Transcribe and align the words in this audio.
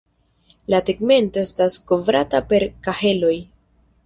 La 0.73 0.79
tegmento 0.87 1.43
estas 1.49 1.77
kovrata 1.93 2.43
per 2.55 2.67
kaheloj. 2.89 3.37